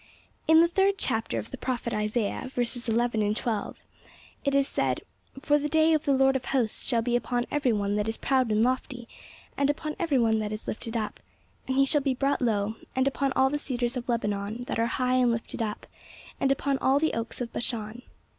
[0.47, 3.83] In the third chapter of the prophet Isaiah, verses eleven and twelve,
[4.43, 5.01] it is said,
[5.39, 8.17] 'For the day of the Lord of hosts shall be upon every one that is
[8.17, 9.07] proud and lofty,
[9.55, 11.19] and upon every one that is lifted up;
[11.67, 14.87] and he shall be brought low; and upon all the cedars of Lebanon, that are
[14.87, 15.85] high and lifted up,
[16.39, 18.01] and upon all the oaks of Bashan.'